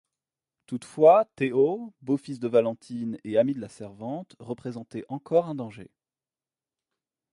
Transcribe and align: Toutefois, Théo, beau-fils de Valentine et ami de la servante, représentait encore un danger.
Toutefois, 0.65 1.25
Théo, 1.35 1.93
beau-fils 2.01 2.39
de 2.39 2.47
Valentine 2.47 3.19
et 3.23 3.37
ami 3.37 3.53
de 3.53 3.59
la 3.59 3.69
servante, 3.69 4.35
représentait 4.39 5.05
encore 5.09 5.45
un 5.45 5.53
danger. 5.53 5.91